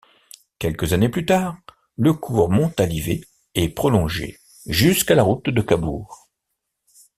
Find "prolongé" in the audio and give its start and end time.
3.69-4.39